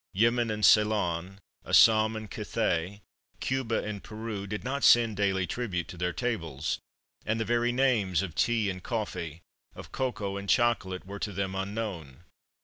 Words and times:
Yemen 0.13 0.49
and 0.49 0.65
Ceylon, 0.65 1.37
Assam 1.63 2.15
and 2.15 2.31
Cathay, 2.31 3.01
Cuba 3.39 3.83
and 3.83 4.03
Peru, 4.03 4.47
did 4.47 4.63
not 4.63 4.83
send 4.83 5.15
daily 5.15 5.45
tribute 5.45 5.87
to 5.89 5.95
their 5.97 6.11
tables, 6.11 6.79
and 7.23 7.39
the 7.39 7.45
very 7.45 7.71
names 7.71 8.23
of 8.23 8.33
tea 8.33 8.67
and 8.71 8.81
coffee, 8.81 9.41
of 9.75 9.91
cocoa 9.91 10.37
and 10.37 10.49
chocolate, 10.49 11.05
were 11.05 11.19
to 11.19 11.31
them 11.31 11.53
unknown. 11.53 12.23